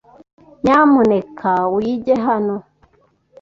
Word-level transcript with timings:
Nyamuneka 0.63 1.51
wige 1.73 2.15
hano. 2.25 2.55